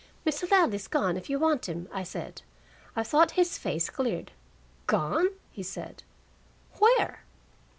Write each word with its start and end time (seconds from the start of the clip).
"Mr. 0.25 0.49
Ladley's 0.49 0.87
gone, 0.87 1.15
if 1.15 1.29
you 1.29 1.37
want 1.37 1.69
him," 1.69 1.87
I 1.93 2.01
said. 2.01 2.41
I 2.95 3.03
thought 3.03 3.33
his 3.37 3.59
face 3.59 3.91
cleared. 3.91 4.31
"Gone!" 4.87 5.27
he 5.51 5.61
said. 5.61 6.01
"Where?" 6.79 7.21